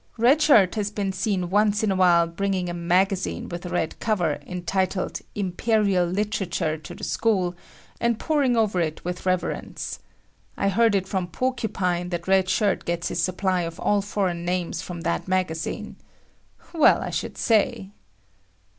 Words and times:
Red 0.17 0.41
Shirt 0.41 0.73
has 0.73 0.89
been 0.89 1.13
seen 1.13 1.51
once 1.51 1.83
in 1.83 1.91
a 1.91 1.95
while 1.95 2.25
bringing 2.25 2.69
a 2.69 2.73
magazine 2.73 3.47
with 3.49 3.67
a 3.67 3.69
red 3.69 3.99
cover 3.99 4.39
entitled 4.47 5.19
Imperial 5.35 6.07
Literature 6.07 6.75
to 6.79 6.95
the 6.95 7.03
school 7.03 7.53
and 7.99 8.17
poring 8.17 8.57
over 8.57 8.79
it 8.81 9.05
with 9.05 9.27
reverence. 9.27 9.99
I 10.57 10.69
heard 10.69 10.95
it 10.95 11.07
from 11.07 11.27
Porcupine 11.27 12.09
that 12.09 12.27
Red 12.27 12.49
Shirt 12.49 12.83
gets 12.85 13.09
his 13.09 13.21
supply 13.21 13.61
of 13.61 13.79
all 13.79 14.01
foreign 14.01 14.43
names 14.43 14.81
from 14.81 15.01
that 15.01 15.27
magazine. 15.27 15.97
Well, 16.73 17.03
I 17.03 17.11
should 17.11 17.37
say! 17.37 17.91